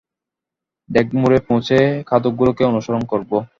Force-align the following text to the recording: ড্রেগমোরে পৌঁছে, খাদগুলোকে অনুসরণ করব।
ড্রেগমোরে 0.89 1.39
পৌঁছে, 1.47 1.77
খাদগুলোকে 2.07 2.63
অনুসরণ 2.65 3.03
করব। 3.05 3.31